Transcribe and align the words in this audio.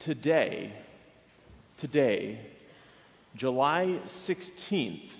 Today, 0.00 0.72
today, 1.76 2.38
July 3.36 3.98
16th, 4.06 5.10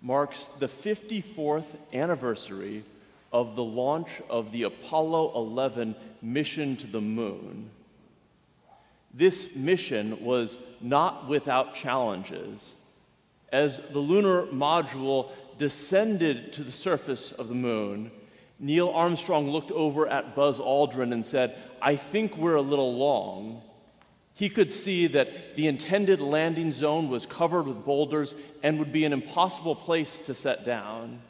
marks 0.00 0.46
the 0.58 0.68
54th 0.68 1.66
anniversary 1.92 2.82
of 3.30 3.56
the 3.56 3.62
launch 3.62 4.08
of 4.30 4.52
the 4.52 4.62
Apollo 4.62 5.34
11 5.34 5.94
mission 6.22 6.76
to 6.76 6.86
the 6.86 7.02
moon. 7.02 7.68
This 9.12 9.54
mission 9.54 10.24
was 10.24 10.56
not 10.80 11.28
without 11.28 11.74
challenges. 11.74 12.72
As 13.52 13.80
the 13.90 13.98
lunar 13.98 14.46
module 14.46 15.30
descended 15.58 16.54
to 16.54 16.64
the 16.64 16.72
surface 16.72 17.32
of 17.32 17.48
the 17.48 17.54
moon, 17.54 18.10
Neil 18.58 18.88
Armstrong 18.88 19.50
looked 19.50 19.72
over 19.72 20.08
at 20.08 20.34
Buzz 20.34 20.58
Aldrin 20.58 21.12
and 21.12 21.26
said, 21.26 21.54
I 21.82 21.96
think 21.96 22.38
we're 22.38 22.54
a 22.54 22.62
little 22.62 22.94
long. 22.94 23.60
He 24.40 24.48
could 24.48 24.72
see 24.72 25.06
that 25.08 25.54
the 25.54 25.68
intended 25.68 26.18
landing 26.18 26.72
zone 26.72 27.10
was 27.10 27.26
covered 27.26 27.66
with 27.66 27.84
boulders 27.84 28.34
and 28.62 28.78
would 28.78 28.90
be 28.90 29.04
an 29.04 29.12
impossible 29.12 29.74
place 29.74 30.22
to 30.22 30.34
set 30.34 30.64
down. 30.64 31.20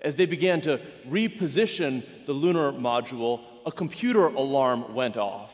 As 0.00 0.14
they 0.14 0.26
began 0.26 0.60
to 0.60 0.80
reposition 1.08 2.04
the 2.24 2.32
lunar 2.32 2.70
module, 2.70 3.40
a 3.66 3.72
computer 3.72 4.26
alarm 4.26 4.94
went 4.94 5.16
off, 5.16 5.52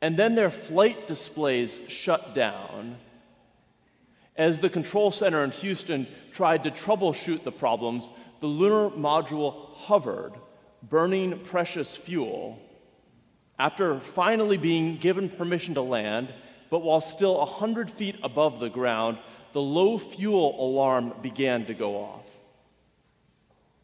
and 0.00 0.16
then 0.16 0.36
their 0.36 0.48
flight 0.48 1.08
displays 1.08 1.80
shut 1.88 2.36
down. 2.36 2.96
As 4.36 4.60
the 4.60 4.70
control 4.70 5.10
center 5.10 5.42
in 5.42 5.50
Houston 5.50 6.06
tried 6.30 6.62
to 6.62 6.70
troubleshoot 6.70 7.42
the 7.42 7.50
problems, 7.50 8.10
the 8.38 8.46
lunar 8.46 8.90
module 8.90 9.74
hovered, 9.74 10.34
burning 10.84 11.40
precious 11.40 11.96
fuel. 11.96 12.60
After 13.58 14.00
finally 14.00 14.56
being 14.56 14.96
given 14.96 15.28
permission 15.28 15.74
to 15.74 15.82
land, 15.82 16.28
but 16.70 16.82
while 16.82 17.00
still 17.00 17.38
100 17.38 17.90
feet 17.90 18.16
above 18.22 18.58
the 18.58 18.68
ground, 18.68 19.18
the 19.52 19.62
low 19.62 19.96
fuel 19.96 20.56
alarm 20.58 21.14
began 21.22 21.64
to 21.66 21.74
go 21.74 21.96
off. 21.96 22.24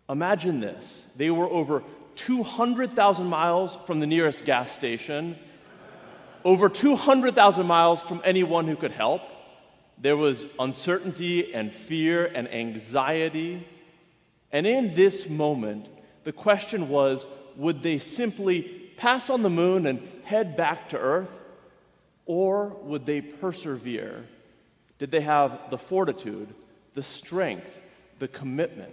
Imagine 0.09 0.59
this 0.59 1.07
they 1.17 1.31
were 1.31 1.49
over 1.49 1.85
200,000 2.17 3.27
miles 3.27 3.77
from 3.87 4.01
the 4.01 4.07
nearest 4.07 4.45
gas 4.45 4.73
station, 4.73 5.37
over 6.45 6.69
200,000 6.69 7.67
miles 7.67 8.03
from 8.03 8.21
anyone 8.25 8.67
who 8.67 8.77
could 8.77 8.91
help. 8.91 9.23
There 9.99 10.17
was 10.17 10.47
uncertainty 10.59 11.55
and 11.55 11.71
fear 11.71 12.27
and 12.35 12.53
anxiety. 12.53 13.67
And 14.51 14.67
in 14.67 14.95
this 14.95 15.29
moment, 15.29 15.87
the 16.25 16.33
question 16.33 16.89
was 16.89 17.27
would 17.57 17.83
they 17.83 17.99
simply 17.99 18.80
pass 19.01 19.31
on 19.31 19.43
the 19.43 19.51
moon 19.51 19.87
and 19.87 20.07
head 20.25 20.59
back 20.59 20.91
to 20.91 20.99
Earth? 20.99 21.31
Or 22.27 22.69
would 22.83 23.07
they 23.07 23.23
persevere? 23.23 24.27
Did 24.99 25.11
they 25.11 25.23
have 25.23 25.59
the 25.71 25.79
fortitude, 25.79 26.49
the 26.93 27.03
strength, 27.03 27.81
the 28.19 28.29
commitment? 28.29 28.93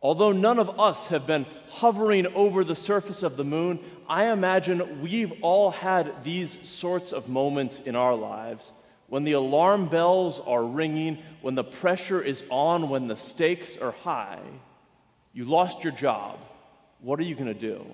Although 0.00 0.30
none 0.30 0.60
of 0.60 0.78
us 0.78 1.08
have 1.08 1.26
been 1.26 1.44
hovering 1.70 2.28
over 2.28 2.62
the 2.62 2.76
surface 2.76 3.24
of 3.24 3.36
the 3.36 3.42
moon, 3.42 3.80
I 4.08 4.26
imagine 4.26 5.02
we've 5.02 5.32
all 5.42 5.72
had 5.72 6.22
these 6.22 6.56
sorts 6.68 7.12
of 7.12 7.28
moments 7.28 7.80
in 7.80 7.96
our 7.96 8.14
lives 8.14 8.70
when 9.08 9.24
the 9.24 9.32
alarm 9.32 9.88
bells 9.88 10.38
are 10.38 10.64
ringing, 10.64 11.18
when 11.40 11.56
the 11.56 11.64
pressure 11.64 12.22
is 12.22 12.44
on, 12.48 12.88
when 12.88 13.08
the 13.08 13.16
stakes 13.16 13.76
are 13.76 13.92
high. 13.92 14.38
You 15.32 15.44
lost 15.44 15.82
your 15.82 15.92
job 15.92 16.38
what 17.00 17.18
are 17.18 17.24
you 17.24 17.34
going 17.34 17.46
to 17.46 17.54
do? 17.54 17.84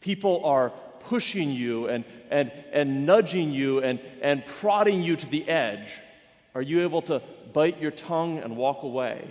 People 0.00 0.44
are 0.44 0.70
pushing 1.00 1.50
you 1.50 1.88
and, 1.88 2.04
and, 2.30 2.50
and 2.72 3.06
nudging 3.06 3.50
you 3.50 3.80
and, 3.80 4.00
and 4.22 4.44
prodding 4.46 5.02
you 5.02 5.16
to 5.16 5.26
the 5.26 5.48
edge. 5.48 5.98
Are 6.54 6.62
you 6.62 6.82
able 6.82 7.02
to 7.02 7.22
bite 7.52 7.80
your 7.80 7.90
tongue 7.90 8.38
and 8.38 8.56
walk 8.56 8.82
away? 8.82 9.26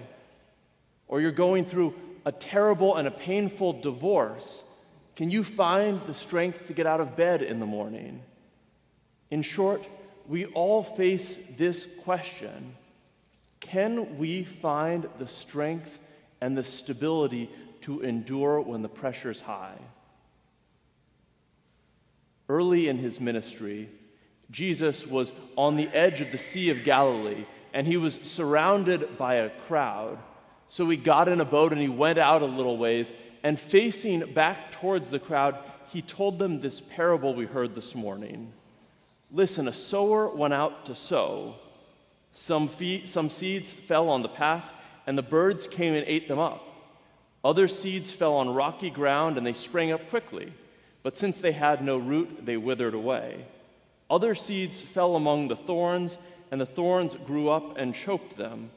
Or 1.08 1.22
you're 1.22 1.32
going 1.32 1.66
through 1.66 1.94
a 2.26 2.32
terrible 2.32 2.96
and 2.96 3.08
a 3.08 3.12
painful 3.12 3.82
divorce. 3.82 4.64
Can 5.16 5.30
you 5.30 5.44
find 5.44 6.02
the 6.06 6.14
strength 6.14 6.68
to 6.68 6.74
get 6.74 6.86
out 6.86 7.02
of 7.02 7.16
bed 7.16 7.42
in 7.42 7.60
the 7.60 7.66
morning? 7.66 8.22
In 9.30 9.42
short, 9.42 9.82
we 10.28 10.46
all 10.46 10.84
face 10.84 11.38
this 11.58 11.88
question 12.04 12.76
Can 13.60 14.18
we 14.18 14.44
find 14.44 15.08
the 15.20 15.28
strength 15.28 16.00
and 16.42 16.58
the 16.58 16.64
stability 16.64 17.50
to 17.84 18.02
endure 18.02 18.62
when 18.62 18.82
the 18.82 18.90
pressure's 18.90 19.42
high. 19.42 19.78
Early 22.50 22.88
in 22.88 22.98
his 22.98 23.20
ministry, 23.20 23.90
Jesus 24.52 25.08
was 25.08 25.32
on 25.56 25.76
the 25.76 25.88
edge 25.90 26.22
of 26.22 26.32
the 26.32 26.38
Sea 26.38 26.70
of 26.70 26.84
Galilee 26.84 27.46
and 27.74 27.88
he 27.88 27.98
was 27.98 28.20
surrounded 28.22 29.18
by 29.18 29.36
a 29.36 29.50
crowd. 29.50 30.20
So 30.70 30.90
he 30.90 30.98
got 30.98 31.28
in 31.28 31.42
a 31.42 31.46
boat 31.46 31.72
and 31.72 31.82
he 31.82 31.88
went 31.88 32.20
out 32.20 32.42
a 32.42 32.46
little 32.46 32.78
ways 32.78 33.12
and 33.44 33.60
facing 33.60 34.22
back 34.34 34.72
towards 34.72 35.10
the 35.10 35.20
crowd, 35.20 35.58
he 35.90 36.02
told 36.02 36.40
them 36.40 36.62
this 36.62 36.80
parable 36.80 37.36
we 37.36 37.46
heard 37.46 37.76
this 37.76 37.94
morning. 37.94 38.54
Listen, 39.32 39.68
a 39.68 39.74
sower 39.74 40.30
went 40.30 40.54
out 40.54 40.86
to 40.86 40.96
sow. 40.96 41.56
Some, 42.32 42.68
fe- 42.68 43.06
some 43.06 43.30
seeds 43.30 43.74
fell 43.74 44.10
on 44.10 44.22
the 44.22 44.30
path, 44.30 44.66
and 45.06 45.18
the 45.18 45.24
birds 45.24 45.68
came 45.68 45.94
and 45.94 46.06
ate 46.08 46.28
them 46.28 46.40
up. 46.40 46.73
Other 47.44 47.68
seeds 47.68 48.12
fell 48.12 48.36
on 48.36 48.54
rocky 48.54 48.90
ground 48.90 49.38
and 49.38 49.46
they 49.46 49.54
sprang 49.54 49.92
up 49.92 50.10
quickly, 50.10 50.54
but 51.02 51.18
since 51.18 51.42
they 51.42 51.52
had 51.52 51.84
no 51.84 51.98
root, 51.98 52.46
they 52.46 52.56
withered 52.56 52.94
away. 52.94 53.46
Other 54.10 54.36
seeds 54.36 54.82
fell 54.82 55.16
among 55.16 55.48
the 55.48 55.56
thorns, 55.56 56.18
and 56.52 56.62
the 56.62 56.66
thorns 56.66 57.16
grew 57.16 57.50
up 57.50 57.78
and 57.78 57.96
choked 57.96 58.38
them. 58.38 58.70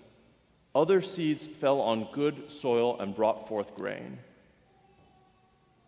Other 0.74 1.00
seeds 1.02 1.46
fell 1.46 1.80
on 1.80 2.08
good 2.12 2.50
soil 2.50 2.98
and 2.98 3.14
brought 3.14 3.48
forth 3.48 3.74
grain. 3.76 4.18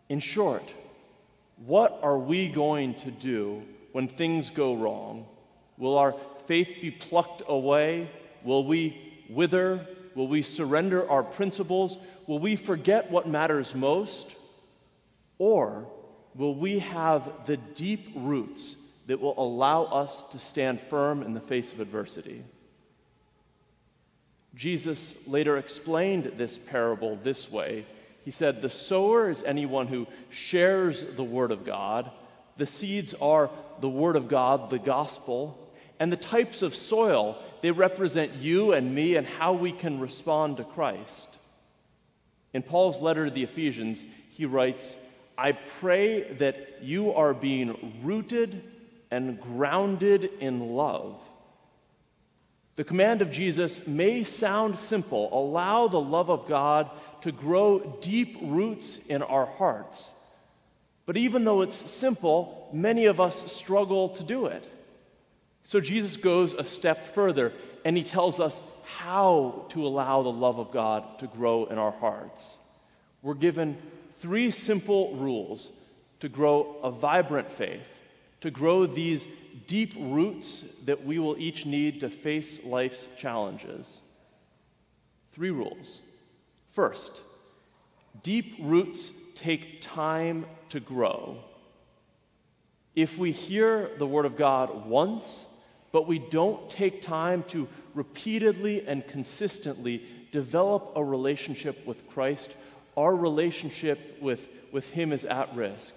In 0.09 0.21
short, 0.21 0.62
what 1.67 1.99
are 2.03 2.19
we 2.19 2.49
going 2.49 2.94
to 2.94 3.11
do 3.11 3.62
when 3.93 4.06
things 4.06 4.50
go 4.50 4.75
wrong? 4.77 5.27
Will 5.77 5.99
our 5.99 6.15
faith 6.47 6.78
be 6.81 6.91
plucked 6.91 7.43
away? 7.49 8.09
Will 8.44 8.65
we 8.65 8.97
wither? 9.28 9.87
Will 10.19 10.27
we 10.27 10.43
surrender 10.43 11.09
our 11.09 11.23
principles? 11.23 11.97
will 12.27 12.41
we 12.41 12.56
forget 12.56 13.09
what 13.09 13.29
matters 13.29 13.73
most? 13.73 14.34
Or 15.39 15.87
will 16.34 16.56
we 16.56 16.81
have 16.81 17.47
the 17.47 17.56
deep 17.56 18.09
roots 18.17 18.75
that 19.06 19.21
will 19.21 19.39
allow 19.39 19.84
us 19.84 20.25
to 20.33 20.41
stand 20.41 20.81
firm 20.81 21.23
in 21.23 21.34
the 21.34 21.41
face 21.41 21.73
of 21.73 21.79
adversity? 21.79 22.43
Jesus 24.56 25.17
later 25.29 25.56
explained 25.56 26.33
this 26.37 26.59
parable 26.59 27.15
this 27.23 27.49
way. 27.49 27.87
He 28.25 28.33
said, 28.33 28.61
The 28.61 28.71
sower 28.71 29.31
is 29.31 29.45
anyone 29.45 29.87
who 29.87 30.09
shares 30.31 31.00
the 31.15 31.23
word 31.23 31.53
of 31.53 31.65
God. 31.65 32.11
The 32.56 32.67
seeds 32.67 33.15
are 33.23 33.50
the 33.81 33.89
word 33.89 34.17
of 34.17 34.27
God, 34.27 34.69
the 34.69 34.81
gospel. 34.81 35.56
And 36.00 36.11
the 36.11 36.17
types 36.17 36.62
of 36.62 36.75
soil, 36.75 37.41
they 37.63 37.71
represent 37.71 38.33
you 38.35 38.73
and 38.73 38.95
me 38.95 39.17
and 39.17 39.27
how 39.27 39.53
we 39.53 39.73
can 39.73 40.01
respond 40.01 40.57
to 40.59 40.65
Christ. 40.65 41.29
In 42.53 42.63
Paul's 42.63 43.01
letter 43.01 43.27
to 43.27 43.31
the 43.31 43.43
Ephesians, 43.43 44.05
he 44.31 44.47
writes, 44.47 44.97
I 45.37 45.53
pray 45.53 46.23
that 46.35 46.83
you 46.83 47.13
are 47.13 47.35
being 47.35 48.01
rooted 48.03 48.63
and 49.11 49.41
grounded 49.41 50.31
in 50.41 50.75
love. 50.75 51.21
The 52.77 52.85
command 52.85 53.23
of 53.23 53.31
Jesus 53.33 53.87
may 53.87 54.23
sound 54.23 54.79
simple 54.79 55.29
allow 55.33 55.89
the 55.89 56.01
love 56.01 56.31
of 56.31 56.47
God 56.47 56.91
to 57.23 57.33
grow 57.33 57.99
deep 58.01 58.39
roots 58.41 59.05
in 59.07 59.23
our 59.23 59.47
hearts. 59.47 60.11
But 61.05 61.17
even 61.17 61.44
though 61.44 61.62
it's 61.62 61.77
simple, 61.77 62.69
many 62.73 63.06
of 63.06 63.21
us 63.21 63.50
struggle 63.50 64.11
to 64.11 64.23
do 64.23 64.47
it. 64.47 64.65
So 65.69 65.82
Jesus 65.82 66.17
goes 66.17 66.55
a 66.55 66.65
step 66.65 67.09
further 67.09 67.53
and 67.85 67.94
he 67.94 68.03
tells 68.03 68.41
us 68.41 68.59
how 68.87 69.67
to 69.69 69.87
allow 69.87 70.23
the 70.23 70.32
love 70.32 70.59
of 70.59 70.70
God 70.70 71.19
to 71.19 71.26
grow 71.26 71.67
in 71.67 71.76
our 71.76 71.91
hearts. 71.91 72.56
We're 73.20 73.35
given 73.35 73.76
three 74.19 74.50
simple 74.50 75.15
rules 75.17 75.70
to 76.20 76.31
grow 76.31 76.76
a 76.82 76.91
vibrant 76.91 77.53
faith, 77.53 77.87
to 78.41 78.50
grow 78.50 78.87
these 78.87 79.29
deep 79.67 79.93
roots 79.99 80.62
that 80.87 81.05
we 81.05 81.19
will 81.19 81.37
each 81.37 81.67
need 81.67 82.00
to 82.00 82.09
face 82.09 82.65
life's 82.65 83.06
challenges. 83.19 84.00
Three 85.32 85.50
rules. 85.50 86.00
First, 86.70 87.20
deep 88.23 88.55
roots 88.59 89.12
take 89.35 89.82
time 89.82 90.47
to 90.70 90.81
grow. 90.81 91.37
If 92.97 93.19
we 93.19 93.32
hear 93.32 93.91
the 93.99 94.06
Word 94.06 94.25
of 94.25 94.38
God 94.38 94.87
once, 94.87 95.44
but 95.93 96.06
we 96.06 96.19
don't 96.19 96.69
take 96.70 97.02
time 97.02 97.43
to 97.44 97.69
repeatedly 97.94 98.87
and 98.87 99.06
consistently 99.08 100.02
develop 100.32 100.93
a 100.94 101.05
relationship 101.05 101.87
with 101.87 102.08
Christ, 102.11 102.55
our 102.96 103.14
relationship 103.14 103.99
with, 104.20 104.46
with 104.73 104.88
Him 104.90 105.12
is 105.12 105.25
at 105.25 105.55
risk. 105.55 105.94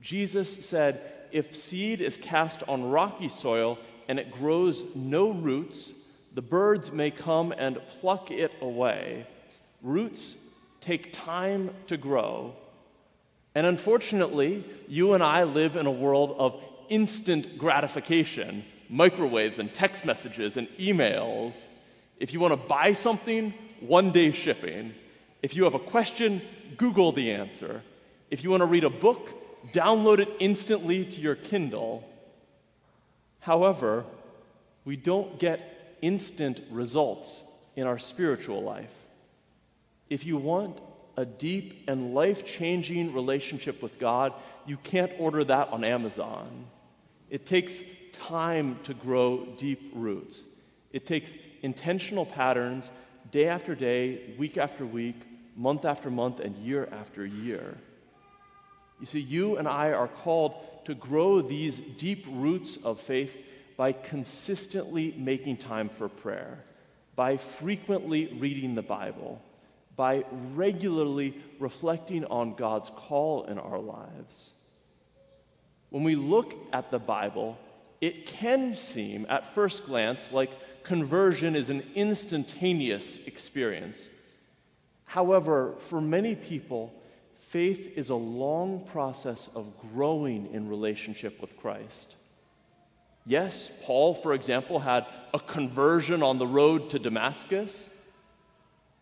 Jesus 0.00 0.64
said, 0.64 1.00
If 1.30 1.54
seed 1.56 2.00
is 2.00 2.16
cast 2.16 2.62
on 2.68 2.90
rocky 2.90 3.28
soil 3.28 3.78
and 4.08 4.18
it 4.18 4.32
grows 4.32 4.84
no 4.94 5.30
roots, 5.30 5.90
the 6.34 6.42
birds 6.42 6.92
may 6.92 7.10
come 7.10 7.52
and 7.56 7.78
pluck 8.00 8.30
it 8.30 8.52
away. 8.60 9.26
Roots 9.82 10.36
take 10.80 11.12
time 11.12 11.70
to 11.86 11.96
grow. 11.96 12.54
And 13.54 13.66
unfortunately, 13.66 14.64
you 14.88 15.14
and 15.14 15.22
I 15.22 15.44
live 15.44 15.76
in 15.76 15.86
a 15.86 15.90
world 15.90 16.34
of 16.38 16.60
instant 16.88 17.58
gratification 17.58 18.64
microwaves 18.92 19.58
and 19.58 19.72
text 19.72 20.04
messages 20.04 20.58
and 20.58 20.68
emails. 20.78 21.54
If 22.20 22.34
you 22.34 22.40
want 22.40 22.52
to 22.52 22.68
buy 22.68 22.92
something, 22.92 23.54
one 23.80 24.12
day 24.12 24.32
shipping. 24.32 24.92
If 25.42 25.56
you 25.56 25.64
have 25.64 25.74
a 25.74 25.78
question, 25.78 26.42
Google 26.76 27.10
the 27.10 27.32
answer. 27.32 27.82
If 28.30 28.44
you 28.44 28.50
want 28.50 28.60
to 28.60 28.66
read 28.66 28.84
a 28.84 28.90
book, 28.90 29.72
download 29.72 30.18
it 30.18 30.28
instantly 30.38 31.06
to 31.06 31.20
your 31.20 31.34
Kindle. 31.34 32.06
However, 33.40 34.04
we 34.84 34.96
don't 34.96 35.38
get 35.38 35.96
instant 36.02 36.60
results 36.70 37.40
in 37.76 37.86
our 37.86 37.98
spiritual 37.98 38.62
life. 38.62 38.92
If 40.10 40.26
you 40.26 40.36
want 40.36 40.78
a 41.16 41.24
deep 41.24 41.84
and 41.88 42.12
life 42.12 42.44
changing 42.44 43.14
relationship 43.14 43.82
with 43.82 43.98
God, 43.98 44.34
you 44.66 44.76
can't 44.76 45.12
order 45.18 45.44
that 45.44 45.68
on 45.68 45.82
Amazon. 45.82 46.66
It 47.32 47.46
takes 47.46 47.82
time 48.12 48.78
to 48.84 48.92
grow 48.92 49.46
deep 49.56 49.90
roots. 49.94 50.42
It 50.92 51.06
takes 51.06 51.32
intentional 51.62 52.26
patterns 52.26 52.90
day 53.30 53.48
after 53.48 53.74
day, 53.74 54.34
week 54.36 54.58
after 54.58 54.84
week, 54.84 55.16
month 55.56 55.86
after 55.86 56.10
month, 56.10 56.40
and 56.40 56.54
year 56.58 56.90
after 56.92 57.24
year. 57.24 57.78
You 59.00 59.06
see, 59.06 59.20
you 59.20 59.56
and 59.56 59.66
I 59.66 59.92
are 59.92 60.08
called 60.08 60.84
to 60.84 60.94
grow 60.94 61.40
these 61.40 61.80
deep 61.80 62.26
roots 62.28 62.76
of 62.84 63.00
faith 63.00 63.34
by 63.78 63.92
consistently 63.92 65.14
making 65.16 65.56
time 65.56 65.88
for 65.88 66.10
prayer, 66.10 66.62
by 67.16 67.38
frequently 67.38 68.26
reading 68.26 68.74
the 68.74 68.82
Bible, 68.82 69.40
by 69.96 70.26
regularly 70.54 71.34
reflecting 71.58 72.26
on 72.26 72.56
God's 72.56 72.90
call 72.90 73.44
in 73.44 73.58
our 73.58 73.78
lives. 73.78 74.50
When 75.92 76.04
we 76.04 76.14
look 76.14 76.54
at 76.72 76.90
the 76.90 76.98
Bible, 76.98 77.58
it 78.00 78.24
can 78.26 78.74
seem 78.74 79.26
at 79.28 79.54
first 79.54 79.84
glance 79.84 80.32
like 80.32 80.50
conversion 80.84 81.54
is 81.54 81.68
an 81.68 81.82
instantaneous 81.94 83.26
experience. 83.26 84.08
However, 85.04 85.74
for 85.90 86.00
many 86.00 86.34
people, 86.34 86.94
faith 87.40 87.92
is 87.94 88.08
a 88.08 88.14
long 88.14 88.86
process 88.86 89.50
of 89.54 89.66
growing 89.92 90.48
in 90.54 90.66
relationship 90.66 91.38
with 91.42 91.58
Christ. 91.58 92.14
Yes, 93.26 93.70
Paul, 93.84 94.14
for 94.14 94.32
example, 94.32 94.78
had 94.78 95.04
a 95.34 95.38
conversion 95.38 96.22
on 96.22 96.38
the 96.38 96.46
road 96.46 96.88
to 96.90 96.98
Damascus. 96.98 97.90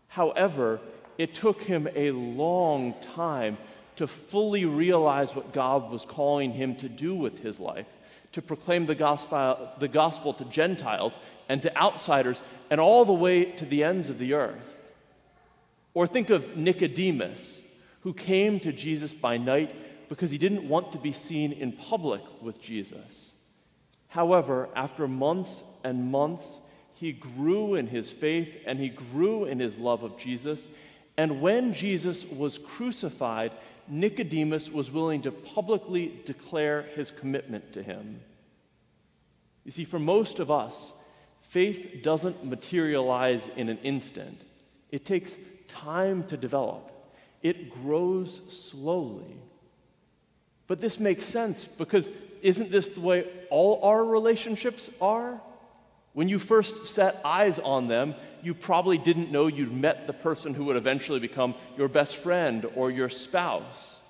However, 0.08 0.80
it 1.18 1.36
took 1.36 1.62
him 1.62 1.88
a 1.94 2.10
long 2.10 2.94
time 3.00 3.58
to 4.00 4.06
fully 4.06 4.64
realize 4.64 5.36
what 5.36 5.52
God 5.52 5.90
was 5.90 6.06
calling 6.06 6.52
him 6.52 6.74
to 6.76 6.88
do 6.88 7.14
with 7.14 7.40
his 7.40 7.60
life 7.60 7.84
to 8.32 8.40
proclaim 8.40 8.86
the 8.86 8.94
gospel, 8.94 9.68
the 9.78 9.88
gospel 9.88 10.32
to 10.32 10.44
Gentiles 10.46 11.18
and 11.50 11.60
to 11.60 11.76
outsiders 11.76 12.40
and 12.70 12.80
all 12.80 13.04
the 13.04 13.12
way 13.12 13.44
to 13.44 13.66
the 13.66 13.84
ends 13.84 14.08
of 14.08 14.18
the 14.18 14.32
earth. 14.32 14.80
Or 15.92 16.06
think 16.06 16.30
of 16.30 16.56
Nicodemus, 16.56 17.60
who 18.00 18.14
came 18.14 18.58
to 18.60 18.72
Jesus 18.72 19.12
by 19.12 19.36
night 19.36 20.08
because 20.08 20.30
he 20.30 20.38
didn't 20.38 20.66
want 20.66 20.92
to 20.92 20.98
be 20.98 21.12
seen 21.12 21.52
in 21.52 21.70
public 21.70 22.22
with 22.40 22.58
Jesus. 22.58 23.34
However, 24.08 24.70
after 24.74 25.06
months 25.06 25.62
and 25.84 26.10
months, 26.10 26.58
he 26.94 27.12
grew 27.12 27.74
in 27.74 27.86
his 27.86 28.10
faith 28.10 28.62
and 28.64 28.78
he 28.78 28.88
grew 28.88 29.44
in 29.44 29.58
his 29.58 29.76
love 29.76 30.02
of 30.04 30.16
Jesus. 30.16 30.68
And 31.18 31.42
when 31.42 31.74
Jesus 31.74 32.24
was 32.24 32.56
crucified, 32.56 33.52
Nicodemus 33.90 34.70
was 34.70 34.90
willing 34.90 35.22
to 35.22 35.32
publicly 35.32 36.12
declare 36.24 36.82
his 36.94 37.10
commitment 37.10 37.72
to 37.72 37.82
him. 37.82 38.20
You 39.64 39.72
see, 39.72 39.84
for 39.84 39.98
most 39.98 40.38
of 40.38 40.50
us, 40.50 40.92
faith 41.42 42.00
doesn't 42.02 42.44
materialize 42.44 43.50
in 43.56 43.68
an 43.68 43.78
instant, 43.78 44.42
it 44.90 45.04
takes 45.04 45.36
time 45.68 46.24
to 46.24 46.36
develop, 46.36 46.90
it 47.42 47.70
grows 47.70 48.40
slowly. 48.48 49.36
But 50.66 50.80
this 50.80 51.00
makes 51.00 51.24
sense 51.24 51.64
because 51.64 52.08
isn't 52.42 52.70
this 52.70 52.88
the 52.88 53.00
way 53.00 53.26
all 53.50 53.82
our 53.82 54.04
relationships 54.04 54.88
are? 55.00 55.40
When 56.12 56.28
you 56.28 56.38
first 56.38 56.86
set 56.86 57.20
eyes 57.24 57.58
on 57.58 57.88
them, 57.88 58.14
you 58.42 58.54
probably 58.54 58.98
didn't 58.98 59.30
know 59.30 59.46
you'd 59.46 59.72
met 59.72 60.06
the 60.06 60.12
person 60.12 60.54
who 60.54 60.64
would 60.64 60.76
eventually 60.76 61.20
become 61.20 61.54
your 61.76 61.88
best 61.88 62.16
friend 62.16 62.66
or 62.74 62.90
your 62.90 63.08
spouse. 63.08 64.00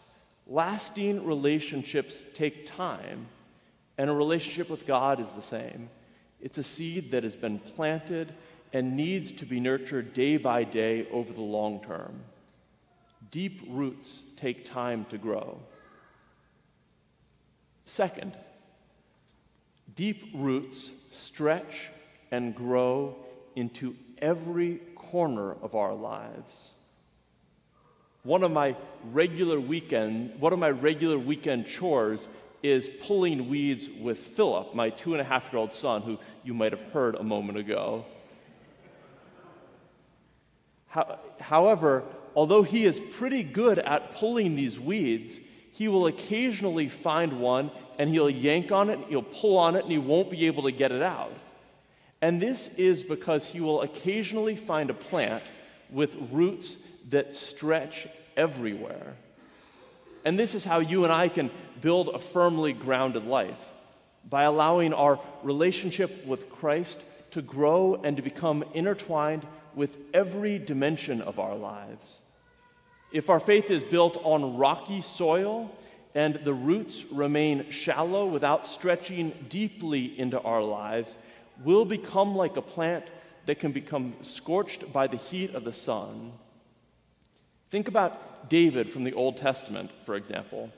Lasting 0.46 1.24
relationships 1.24 2.22
take 2.34 2.66
time, 2.66 3.26
and 3.98 4.10
a 4.10 4.12
relationship 4.12 4.68
with 4.68 4.86
God 4.86 5.20
is 5.20 5.30
the 5.32 5.42
same. 5.42 5.88
It's 6.40 6.58
a 6.58 6.62
seed 6.62 7.10
that 7.12 7.22
has 7.22 7.36
been 7.36 7.58
planted 7.58 8.32
and 8.72 8.96
needs 8.96 9.32
to 9.32 9.46
be 9.46 9.60
nurtured 9.60 10.14
day 10.14 10.36
by 10.36 10.64
day 10.64 11.06
over 11.10 11.32
the 11.32 11.40
long 11.40 11.80
term. 11.84 12.20
Deep 13.30 13.60
roots 13.68 14.22
take 14.36 14.64
time 14.64 15.04
to 15.10 15.18
grow. 15.18 15.58
Second, 17.84 18.32
deep 19.94 20.30
roots 20.34 20.90
stretch 21.10 21.88
and 22.30 22.54
grow 22.54 23.16
into 23.56 23.94
every 24.20 24.80
corner 24.94 25.52
of 25.62 25.74
our 25.74 25.94
lives. 25.94 26.72
One 28.22 28.42
of 28.42 28.50
my 28.50 28.76
regular 29.12 29.58
weekend, 29.58 30.38
one 30.40 30.52
of 30.52 30.58
my 30.58 30.70
regular 30.70 31.18
weekend 31.18 31.66
chores 31.66 32.28
is 32.62 32.88
pulling 33.02 33.48
weeds 33.48 33.88
with 33.88 34.18
Philip, 34.18 34.74
my 34.74 34.90
two 34.90 35.12
and 35.14 35.20
a 35.20 35.24
half 35.24 35.50
year 35.50 35.58
old 35.58 35.72
son, 35.72 36.02
who 36.02 36.18
you 36.44 36.52
might 36.52 36.72
have 36.72 36.92
heard 36.92 37.14
a 37.14 37.22
moment 37.22 37.58
ago. 37.58 38.04
How, 40.88 41.18
however, 41.40 42.02
although 42.34 42.62
he 42.62 42.84
is 42.84 43.00
pretty 43.00 43.42
good 43.42 43.78
at 43.78 44.14
pulling 44.14 44.56
these 44.56 44.78
weeds, 44.78 45.40
he 45.72 45.88
will 45.88 46.06
occasionally 46.06 46.88
find 46.88 47.40
one 47.40 47.70
and 47.98 48.10
he'll 48.10 48.30
yank 48.30 48.72
on 48.72 48.90
it, 48.90 48.98
he'll 49.08 49.22
pull 49.22 49.56
on 49.56 49.76
it, 49.76 49.82
and 49.82 49.92
he 49.92 49.98
won't 49.98 50.30
be 50.30 50.46
able 50.46 50.62
to 50.64 50.72
get 50.72 50.90
it 50.92 51.02
out. 51.02 51.32
And 52.22 52.40
this 52.40 52.74
is 52.76 53.02
because 53.02 53.48
he 53.48 53.60
will 53.60 53.82
occasionally 53.82 54.56
find 54.56 54.90
a 54.90 54.94
plant 54.94 55.42
with 55.90 56.14
roots 56.30 56.76
that 57.08 57.34
stretch 57.34 58.06
everywhere. 58.36 59.16
And 60.24 60.38
this 60.38 60.54
is 60.54 60.64
how 60.64 60.80
you 60.80 61.04
and 61.04 61.12
I 61.12 61.28
can 61.28 61.50
build 61.80 62.08
a 62.08 62.18
firmly 62.18 62.72
grounded 62.72 63.24
life 63.24 63.72
by 64.28 64.42
allowing 64.42 64.92
our 64.92 65.18
relationship 65.42 66.26
with 66.26 66.50
Christ 66.50 67.02
to 67.30 67.40
grow 67.40 68.00
and 68.04 68.16
to 68.16 68.22
become 68.22 68.64
intertwined 68.74 69.46
with 69.74 69.96
every 70.12 70.58
dimension 70.58 71.22
of 71.22 71.38
our 71.38 71.54
lives. 71.54 72.18
If 73.12 73.30
our 73.30 73.40
faith 73.40 73.70
is 73.70 73.82
built 73.82 74.20
on 74.22 74.58
rocky 74.58 75.00
soil 75.00 75.74
and 76.14 76.36
the 76.44 76.52
roots 76.52 77.04
remain 77.10 77.70
shallow 77.70 78.26
without 78.26 78.66
stretching 78.66 79.32
deeply 79.48 80.18
into 80.18 80.40
our 80.40 80.62
lives, 80.62 81.16
will 81.64 81.84
become 81.84 82.34
like 82.34 82.56
a 82.56 82.62
plant 82.62 83.04
that 83.46 83.58
can 83.58 83.72
become 83.72 84.14
scorched 84.22 84.92
by 84.92 85.06
the 85.06 85.16
heat 85.16 85.54
of 85.54 85.64
the 85.64 85.72
sun. 85.72 86.32
Think 87.70 87.88
about 87.88 88.48
David 88.48 88.90
from 88.90 89.04
the 89.04 89.12
Old 89.14 89.36
Testament, 89.36 89.90
for 90.04 90.14
example. 90.14 90.70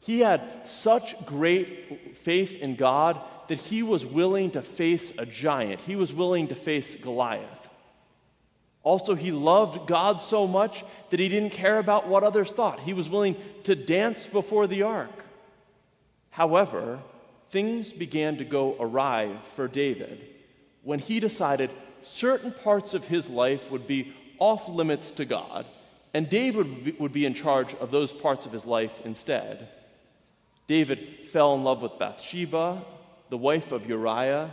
He 0.00 0.20
had 0.20 0.42
such 0.64 1.24
great 1.26 2.16
faith 2.18 2.56
in 2.56 2.76
God 2.76 3.20
that 3.48 3.58
he 3.58 3.82
was 3.82 4.04
willing 4.04 4.50
to 4.52 4.62
face 4.62 5.12
a 5.18 5.26
giant, 5.26 5.80
he 5.80 5.96
was 5.96 6.12
willing 6.12 6.48
to 6.48 6.54
face 6.54 6.94
Goliath. 6.94 7.68
Also, 8.82 9.16
he 9.16 9.32
loved 9.32 9.88
God 9.88 10.20
so 10.20 10.46
much 10.46 10.84
that 11.10 11.18
he 11.18 11.28
didn't 11.28 11.50
care 11.50 11.80
about 11.80 12.06
what 12.06 12.22
others 12.22 12.52
thought. 12.52 12.78
He 12.78 12.92
was 12.92 13.08
willing 13.08 13.34
to 13.64 13.74
dance 13.74 14.28
before 14.28 14.68
the 14.68 14.82
ark. 14.82 15.24
However, 16.30 17.00
things 17.50 17.92
began 17.92 18.36
to 18.38 18.44
go 18.44 18.76
awry 18.78 19.36
for 19.54 19.68
David 19.68 20.20
when 20.82 20.98
he 20.98 21.20
decided 21.20 21.70
certain 22.02 22.52
parts 22.52 22.94
of 22.94 23.04
his 23.06 23.28
life 23.28 23.70
would 23.70 23.86
be 23.86 24.12
off 24.38 24.68
limits 24.68 25.10
to 25.12 25.24
God, 25.24 25.66
and 26.14 26.28
David 26.28 26.98
would 27.00 27.12
be 27.12 27.26
in 27.26 27.34
charge 27.34 27.74
of 27.74 27.90
those 27.90 28.12
parts 28.12 28.46
of 28.46 28.52
his 28.52 28.64
life 28.64 29.00
instead. 29.04 29.68
David 30.66 31.26
fell 31.32 31.54
in 31.54 31.64
love 31.64 31.82
with 31.82 31.98
Bathsheba, 31.98 32.82
the 33.30 33.36
wife 33.36 33.72
of 33.72 33.88
Uriah, 33.88 34.52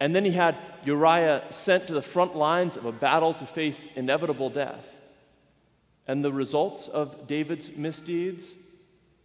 and 0.00 0.14
then 0.14 0.24
he 0.24 0.32
had 0.32 0.56
Uriah 0.84 1.44
sent 1.50 1.86
to 1.86 1.92
the 1.92 2.02
front 2.02 2.36
lines 2.36 2.76
of 2.76 2.84
a 2.84 2.92
battle 2.92 3.34
to 3.34 3.46
face 3.46 3.86
inevitable 3.94 4.50
death. 4.50 4.84
And 6.08 6.24
the 6.24 6.32
results 6.32 6.88
of 6.88 7.28
David's 7.28 7.76
misdeeds? 7.76 8.56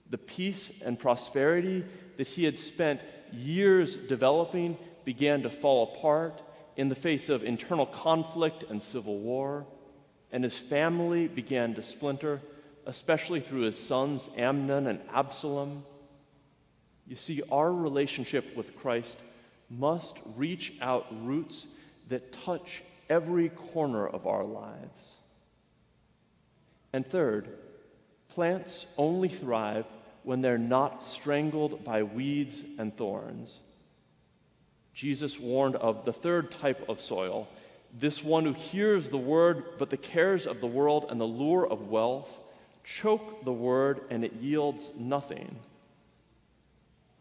The 0.09 0.19
peace 0.19 0.81
and 0.83 0.99
prosperity 0.99 1.83
that 2.17 2.27
he 2.27 2.43
had 2.43 2.59
spent 2.59 2.99
years 3.31 3.95
developing 3.95 4.77
began 5.05 5.43
to 5.43 5.49
fall 5.49 5.95
apart 5.95 6.41
in 6.75 6.89
the 6.89 6.95
face 6.95 7.29
of 7.29 7.43
internal 7.43 7.85
conflict 7.85 8.63
and 8.69 8.81
civil 8.81 9.19
war, 9.19 9.65
and 10.31 10.43
his 10.43 10.57
family 10.57 11.27
began 11.27 11.73
to 11.73 11.81
splinter, 11.81 12.41
especially 12.85 13.39
through 13.39 13.61
his 13.61 13.79
sons 13.79 14.29
Amnon 14.37 14.87
and 14.87 14.99
Absalom. 15.13 15.83
You 17.07 17.15
see, 17.15 17.41
our 17.51 17.71
relationship 17.71 18.55
with 18.55 18.77
Christ 18.77 19.17
must 19.69 20.17
reach 20.35 20.73
out 20.81 21.07
roots 21.25 21.65
that 22.09 22.31
touch 22.31 22.83
every 23.09 23.49
corner 23.49 24.05
of 24.05 24.27
our 24.27 24.43
lives. 24.43 25.15
And 26.93 27.05
third, 27.05 27.49
plants 28.29 28.85
only 28.97 29.29
thrive 29.29 29.85
when 30.27 30.41
they're 30.41 30.57
not 30.57 31.01
strangled 31.01 31.85
by 31.85 32.03
weeds 32.03 32.61
and 32.77 32.93
thorns. 32.97 33.59
Jesus 34.93 35.39
warned 35.39 35.77
of 35.77 36.03
the 36.03 36.11
third 36.11 36.51
type 36.51 36.89
of 36.89 36.99
soil, 36.99 37.47
this 37.97 38.21
one 38.21 38.43
who 38.43 38.51
hears 38.51 39.09
the 39.09 39.17
word, 39.17 39.63
but 39.77 39.89
the 39.89 39.95
cares 39.95 40.45
of 40.45 40.59
the 40.59 40.67
world 40.67 41.05
and 41.09 41.21
the 41.21 41.23
lure 41.23 41.65
of 41.65 41.87
wealth 41.87 42.29
choke 42.83 43.45
the 43.45 43.53
word 43.53 44.01
and 44.09 44.25
it 44.25 44.33
yields 44.33 44.89
nothing. 44.99 45.55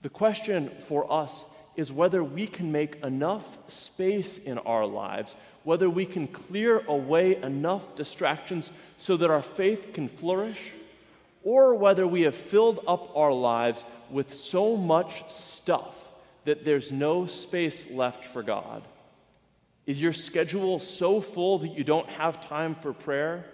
The 0.02 0.08
question 0.08 0.68
for 0.88 1.06
us 1.08 1.44
is 1.76 1.92
whether 1.92 2.24
we 2.24 2.48
can 2.48 2.72
make 2.72 2.96
enough 3.04 3.56
space 3.70 4.36
in 4.36 4.58
our 4.58 4.84
lives, 4.84 5.36
whether 5.62 5.88
we 5.88 6.06
can 6.06 6.26
clear 6.26 6.80
away 6.88 7.36
enough 7.36 7.94
distractions 7.94 8.72
so 8.98 9.16
that 9.16 9.30
our 9.30 9.42
faith 9.42 9.92
can 9.92 10.08
flourish, 10.08 10.72
or 11.46 11.76
whether 11.76 12.08
we 12.08 12.22
have 12.22 12.34
filled 12.34 12.80
up 12.88 13.16
our 13.16 13.32
lives 13.32 13.84
with 14.10 14.34
so 14.34 14.76
much 14.76 15.22
stuff 15.30 15.94
that 16.44 16.64
there's 16.64 16.90
no 16.90 17.24
space 17.24 17.88
left 17.88 18.24
for 18.24 18.42
God. 18.42 18.82
Is 19.86 20.02
your 20.02 20.12
schedule 20.12 20.80
so 20.80 21.20
full 21.20 21.58
that 21.58 21.68
you 21.68 21.84
don't 21.84 22.08
have 22.08 22.48
time 22.48 22.74
for 22.74 22.92
prayer? 22.92 23.44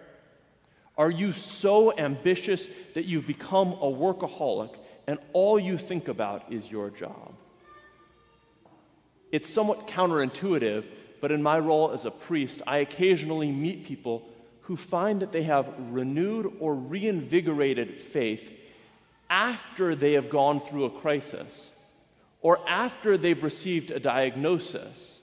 Are 0.97 1.11
you 1.11 1.35
so 1.35 1.95
ambitious 1.99 2.67
that 2.95 3.05
you've 3.05 3.27
become 3.27 3.73
a 3.73 3.93
workaholic 3.93 4.75
and 5.07 5.19
all 5.35 5.61
you 5.61 5.77
think 5.77 6.09
about 6.09 6.51
is 6.51 6.71
your 6.71 6.89
job? 6.89 7.35
It's 9.31 9.51
somewhat 9.51 9.87
counterintuitive, 9.87 10.87
but 11.21 11.31
in 11.31 11.43
my 11.43 11.59
role 11.59 11.91
as 11.91 12.07
a 12.07 12.11
priest, 12.11 12.63
I 12.67 12.79
occasionally 12.79 13.53
meet 13.53 13.85
people 13.85 14.27
who 14.63 14.77
find 14.77 15.21
that 15.21 15.33
they 15.33 15.43
have 15.43 15.73
renewed 15.91 16.53
or 16.61 16.75
reinvigorated 16.75 18.01
faith 18.01 18.51
after 19.29 19.95
they 19.95 20.13
have 20.13 20.31
gone 20.31 20.61
through 20.61 20.85
a 20.85 20.91
crisis, 20.91 21.71
or 22.41 22.59
after 22.69 23.17
they've 23.17 23.43
received 23.43 23.91
a 23.91 23.99
diagnosis, 23.99 25.21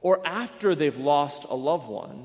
or 0.00 0.24
after 0.26 0.74
they've 0.74 0.98
lost 0.98 1.44
a 1.48 1.54
loved 1.54 1.88
one. 1.88 2.24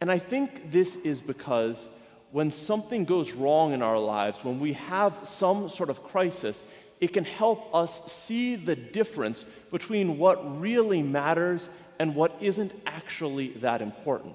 And 0.00 0.10
I 0.10 0.18
think 0.18 0.70
this 0.70 0.96
is 0.96 1.20
because 1.20 1.86
when 2.30 2.50
something 2.50 3.04
goes 3.04 3.32
wrong 3.32 3.72
in 3.72 3.82
our 3.82 3.98
lives, 3.98 4.38
when 4.42 4.58
we 4.58 4.72
have 4.74 5.18
some 5.24 5.68
sort 5.68 5.90
of 5.90 6.02
crisis, 6.04 6.64
it 7.00 7.12
can 7.12 7.24
help 7.24 7.74
us 7.74 8.10
see 8.10 8.56
the 8.56 8.76
difference 8.76 9.44
between 9.70 10.16
what 10.16 10.60
really 10.60 11.02
matters 11.02 11.68
and 11.98 12.14
what 12.14 12.36
isn't 12.40 12.72
actually 12.86 13.48
that 13.48 13.82
important. 13.82 14.34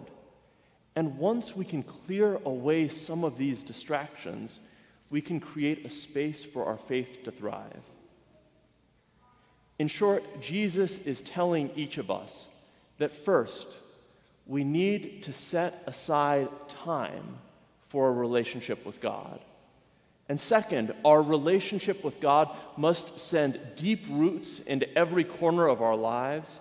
And 0.98 1.20
once 1.20 1.56
we 1.56 1.64
can 1.64 1.84
clear 1.84 2.40
away 2.44 2.88
some 2.88 3.24
of 3.24 3.38
these 3.38 3.64
distractions, 3.64 4.60
we 5.12 5.22
can 5.22 5.40
create 5.40 5.86
a 5.86 5.92
space 5.92 6.44
for 6.44 6.66
our 6.66 6.76
faith 6.76 7.24
to 7.26 7.30
thrive. 7.30 7.84
In 9.78 9.90
short, 9.90 10.24
Jesus 10.42 11.06
is 11.06 11.22
telling 11.22 11.70
each 11.76 12.00
of 12.00 12.10
us 12.10 12.48
that 12.98 13.14
first, 13.14 13.68
we 14.48 14.64
need 14.64 15.22
to 15.22 15.34
set 15.34 15.84
aside 15.86 16.50
time 16.84 17.38
for 17.90 18.10
a 18.10 18.14
relationship 18.14 18.84
with 18.84 19.00
God. 19.00 19.40
And 20.28 20.40
second, 20.40 20.96
our 21.06 21.22
relationship 21.22 22.04
with 22.04 22.20
God 22.20 22.50
must 22.76 23.20
send 23.20 23.60
deep 23.76 24.02
roots 24.10 24.62
into 24.62 24.92
every 24.98 25.26
corner 25.26 25.68
of 25.68 25.84
our 25.84 25.96
lives. 25.96 26.60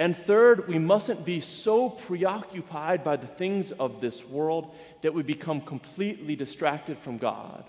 And 0.00 0.16
third, 0.16 0.66
we 0.66 0.78
mustn't 0.78 1.26
be 1.26 1.40
so 1.40 1.90
preoccupied 1.90 3.04
by 3.04 3.16
the 3.16 3.26
things 3.26 3.70
of 3.70 4.00
this 4.00 4.24
world 4.24 4.74
that 5.02 5.12
we 5.12 5.22
become 5.22 5.60
completely 5.60 6.34
distracted 6.34 6.96
from 6.96 7.18
God. 7.18 7.64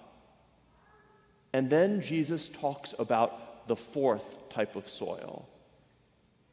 And 1.51 1.69
then 1.69 2.01
Jesus 2.01 2.47
talks 2.47 2.95
about 2.97 3.67
the 3.67 3.75
fourth 3.75 4.23
type 4.49 4.77
of 4.77 4.87
soil. 4.89 5.45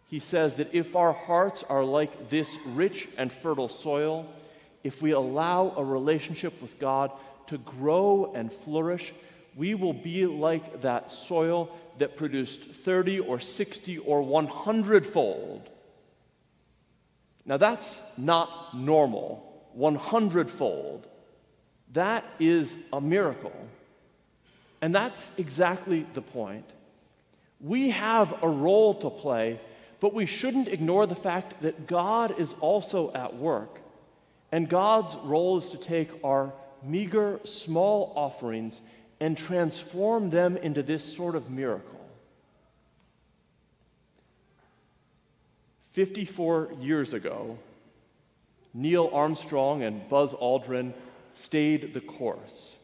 He 0.09 0.19
says 0.19 0.57
that 0.57 0.75
if 0.75 0.97
our 0.97 1.13
hearts 1.13 1.63
are 1.63 1.85
like 1.85 2.29
this 2.29 2.57
rich 2.67 3.09
and 3.17 3.31
fertile 3.31 3.69
soil, 3.69 4.27
if 4.83 5.01
we 5.01 5.13
allow 5.13 5.75
a 5.77 5.85
relationship 5.85 6.61
with 6.61 6.77
God 6.81 7.13
to 7.47 7.59
grow 7.59 8.33
and 8.35 8.53
flourish, 8.53 9.13
we 9.59 9.75
will 9.75 9.93
be 9.93 10.25
like 10.25 10.83
that 10.83 11.11
soil 11.11 11.77
that 11.99 12.17
produced 12.17 12.63
30 12.63 13.19
or 13.19 13.41
60 13.41 13.99
or 13.99 14.23
100 14.23 15.05
fold. 15.05 15.69
Now, 17.45 17.57
that's 17.57 18.01
not 18.17 18.77
normal, 18.77 19.67
100 19.73 20.49
fold. 20.49 21.09
That 21.93 22.25
is 22.39 22.79
a 22.93 23.01
miracle. 23.01 23.69
And 24.81 24.95
that's 24.95 25.37
exactly 25.41 26.07
the 26.15 26.23
point. 26.23 26.71
We 27.61 27.91
have 27.91 28.33
a 28.45 28.49
role 28.49 28.95
to 29.01 29.11
play, 29.11 29.59
but 29.99 30.15
we 30.15 30.27
shouldn't 30.27 30.69
ignore 30.69 31.09
the 31.09 31.17
fact 31.17 31.63
that 31.63 31.89
God 31.89 32.39
is 32.39 32.55
also 32.61 33.13
at 33.13 33.35
work. 33.35 33.81
And 34.53 34.69
God's 34.69 35.17
role 35.17 35.59
is 35.59 35.69
to 35.71 35.79
take 35.79 36.11
our 36.23 36.53
meager, 36.85 37.41
small 37.43 38.13
offerings 38.15 38.81
and 39.21 39.37
transform 39.37 40.31
them 40.31 40.57
into 40.57 40.83
this 40.83 41.05
sort 41.05 41.35
of 41.35 41.51
miracle. 41.51 41.99
54 45.93 46.71
years 46.81 47.13
ago, 47.13 47.59
Neil 48.73 49.11
Armstrong 49.13 49.83
and 49.83 50.09
Buzz 50.09 50.33
Aldrin 50.35 50.93
stayed 51.35 51.95
the 51.95 52.01
course. 52.01 52.75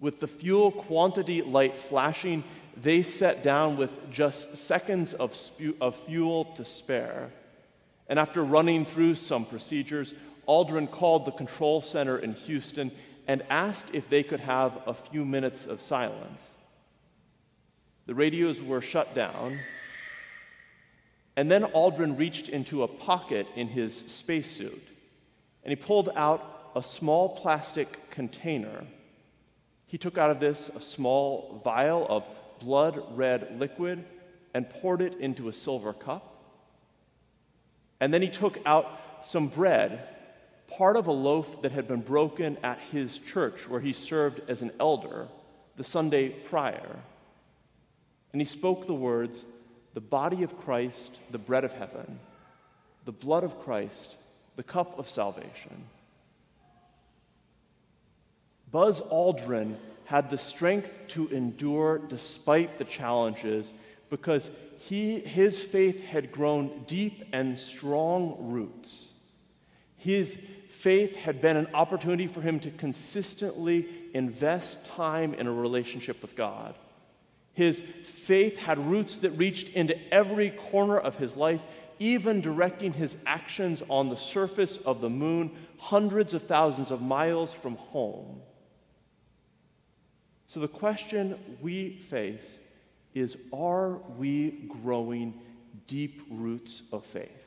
With 0.00 0.20
the 0.20 0.26
fuel 0.26 0.70
quantity 0.70 1.42
light 1.42 1.76
flashing, 1.76 2.44
they 2.76 3.02
set 3.02 3.42
down 3.42 3.76
with 3.76 4.10
just 4.10 4.56
seconds 4.56 5.14
of, 5.14 5.34
spu- 5.34 5.76
of 5.80 5.96
fuel 5.96 6.46
to 6.56 6.64
spare. 6.64 7.30
And 8.08 8.18
after 8.18 8.44
running 8.44 8.84
through 8.84 9.16
some 9.16 9.44
procedures, 9.44 10.14
Aldrin 10.46 10.90
called 10.90 11.24
the 11.24 11.32
control 11.32 11.82
center 11.82 12.18
in 12.18 12.34
Houston 12.34 12.90
and 13.26 13.42
asked 13.50 13.94
if 13.94 14.08
they 14.08 14.22
could 14.22 14.40
have 14.40 14.78
a 14.86 14.94
few 14.94 15.24
minutes 15.24 15.66
of 15.66 15.80
silence. 15.80 16.42
The 18.06 18.14
radios 18.14 18.62
were 18.62 18.80
shut 18.80 19.14
down, 19.14 19.58
and 21.36 21.50
then 21.50 21.64
Aldrin 21.64 22.18
reached 22.18 22.48
into 22.48 22.82
a 22.82 22.88
pocket 22.88 23.46
in 23.56 23.68
his 23.68 23.94
spacesuit 23.94 24.82
and 25.66 25.76
he 25.76 25.84
pulled 25.84 26.10
out 26.14 26.70
a 26.76 26.82
small 26.82 27.28
plastic 27.28 28.08
container. 28.12 28.84
He 29.88 29.98
took 29.98 30.16
out 30.16 30.30
of 30.30 30.38
this 30.38 30.68
a 30.68 30.80
small 30.80 31.60
vial 31.64 32.06
of 32.08 32.24
blood 32.60 33.02
red 33.16 33.58
liquid 33.58 34.04
and 34.54 34.70
poured 34.70 35.00
it 35.00 35.14
into 35.18 35.48
a 35.48 35.52
silver 35.52 35.92
cup. 35.92 36.22
And 37.98 38.14
then 38.14 38.22
he 38.22 38.28
took 38.28 38.60
out 38.64 38.86
some 39.24 39.48
bread 39.48 40.06
part 40.68 40.96
of 40.96 41.06
a 41.06 41.12
loaf 41.12 41.62
that 41.62 41.72
had 41.72 41.88
been 41.88 42.00
broken 42.00 42.56
at 42.62 42.78
his 42.90 43.18
church 43.18 43.68
where 43.68 43.80
he 43.80 43.92
served 43.92 44.40
as 44.48 44.62
an 44.62 44.72
elder 44.80 45.28
the 45.76 45.84
Sunday 45.84 46.30
prior. 46.30 46.96
And 48.32 48.40
he 48.40 48.46
spoke 48.46 48.86
the 48.86 48.94
words, 48.94 49.44
the 49.94 50.00
body 50.00 50.42
of 50.42 50.58
Christ, 50.60 51.16
the 51.30 51.38
bread 51.38 51.64
of 51.64 51.72
heaven, 51.72 52.18
the 53.04 53.12
blood 53.12 53.44
of 53.44 53.60
Christ, 53.62 54.16
the 54.56 54.62
cup 54.62 54.98
of 54.98 55.08
salvation. 55.08 55.84
Buzz 58.70 59.00
Aldrin 59.00 59.76
had 60.06 60.30
the 60.30 60.38
strength 60.38 60.90
to 61.08 61.28
endure 61.28 61.98
despite 61.98 62.78
the 62.78 62.84
challenges 62.84 63.72
because 64.10 64.50
he, 64.78 65.18
his 65.20 65.58
faith 65.62 66.04
had 66.04 66.32
grown 66.32 66.84
deep 66.86 67.24
and 67.32 67.58
strong 67.58 68.36
roots. 68.38 69.12
His 69.96 70.36
faith 70.70 71.16
had 71.16 71.40
been 71.40 71.56
an 71.56 71.68
opportunity 71.74 72.26
for 72.26 72.40
him 72.40 72.60
to 72.60 72.70
consistently 72.70 73.88
invest 74.14 74.86
time 74.86 75.34
in 75.34 75.46
a 75.46 75.52
relationship 75.52 76.20
with 76.22 76.36
God. 76.36 76.74
His 77.54 77.80
faith 77.80 78.58
had 78.58 78.78
roots 78.78 79.18
that 79.18 79.30
reached 79.30 79.74
into 79.74 79.96
every 80.12 80.50
corner 80.50 80.98
of 80.98 81.16
his 81.16 81.36
life, 81.36 81.62
even 81.98 82.40
directing 82.40 82.92
his 82.92 83.16
actions 83.24 83.82
on 83.88 84.10
the 84.10 84.16
surface 84.16 84.76
of 84.78 85.00
the 85.00 85.08
moon, 85.08 85.50
hundreds 85.78 86.34
of 86.34 86.42
thousands 86.42 86.90
of 86.90 87.00
miles 87.00 87.52
from 87.52 87.76
home. 87.76 88.42
So 90.48 90.60
the 90.60 90.68
question 90.68 91.38
we 91.60 91.90
face 92.10 92.58
is 93.14 93.36
are 93.52 93.96
we 94.18 94.68
growing 94.82 95.40
deep 95.86 96.22
roots 96.30 96.82
of 96.92 97.04
faith? 97.04 97.45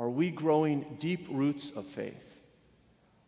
Are 0.00 0.08
we 0.08 0.30
growing 0.30 0.96
deep 1.00 1.26
roots 1.30 1.70
of 1.70 1.84
faith? 1.86 2.24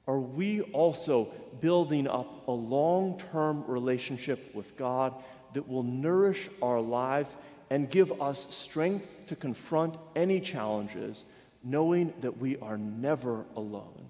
Are 0.07 0.19
we 0.19 0.63
also 0.63 1.29
building 1.61 2.07
up 2.07 2.49
a 2.49 2.53
long 2.53 3.23
term 3.33 3.65
relationship 3.67 4.55
with 4.55 4.77
God 4.77 5.15
that 5.55 5.69
will 5.69 5.83
nourish 5.83 6.49
our 6.63 6.81
lives 6.81 7.37
and 7.71 7.91
give 7.91 8.21
us 8.21 8.47
strength 8.51 9.27
to 9.27 9.37
confront 9.37 9.97
any 10.17 10.41
challenges, 10.41 11.25
knowing 11.63 12.13
that 12.21 12.39
we 12.39 12.57
are 12.59 12.79
never 12.79 13.45
alone? 13.57 14.09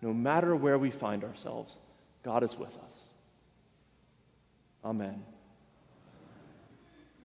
No 0.00 0.12
matter 0.12 0.56
where 0.56 0.78
we 0.78 0.90
find 0.90 1.24
ourselves, 1.24 1.76
God 2.22 2.42
is 2.42 2.58
with 2.58 2.76
us. 2.76 3.04
Amen. 4.84 5.22